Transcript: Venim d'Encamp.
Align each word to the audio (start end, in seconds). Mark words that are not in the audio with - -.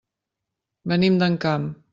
Venim 0.95 1.21
d'Encamp. 1.23 1.73